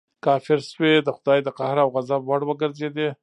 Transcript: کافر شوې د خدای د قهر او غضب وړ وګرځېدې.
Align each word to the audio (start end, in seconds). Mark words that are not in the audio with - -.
کافر 0.25 0.59
شوې 0.71 0.93
د 1.01 1.09
خدای 1.17 1.39
د 1.43 1.47
قهر 1.57 1.77
او 1.83 1.89
غضب 1.95 2.21
وړ 2.25 2.41
وګرځېدې. 2.45 3.09